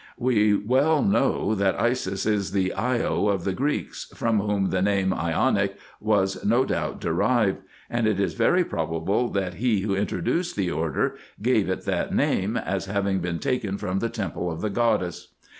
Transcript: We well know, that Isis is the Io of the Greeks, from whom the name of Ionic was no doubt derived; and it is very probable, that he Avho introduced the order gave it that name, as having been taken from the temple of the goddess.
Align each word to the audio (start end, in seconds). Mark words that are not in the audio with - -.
We 0.17 0.55
well 0.55 1.03
know, 1.03 1.53
that 1.53 1.79
Isis 1.79 2.25
is 2.25 2.53
the 2.53 2.73
Io 2.73 3.27
of 3.27 3.43
the 3.43 3.53
Greeks, 3.53 4.05
from 4.15 4.39
whom 4.39 4.71
the 4.71 4.81
name 4.81 5.13
of 5.13 5.19
Ionic 5.19 5.77
was 5.99 6.43
no 6.43 6.65
doubt 6.65 6.99
derived; 6.99 7.59
and 7.87 8.07
it 8.07 8.19
is 8.19 8.33
very 8.33 8.65
probable, 8.65 9.29
that 9.29 9.53
he 9.53 9.85
Avho 9.85 9.95
introduced 9.99 10.55
the 10.55 10.71
order 10.71 11.17
gave 11.39 11.69
it 11.69 11.85
that 11.85 12.15
name, 12.15 12.57
as 12.57 12.85
having 12.85 13.19
been 13.19 13.37
taken 13.37 13.77
from 13.77 13.99
the 13.99 14.09
temple 14.09 14.49
of 14.49 14.61
the 14.61 14.71
goddess. 14.71 15.35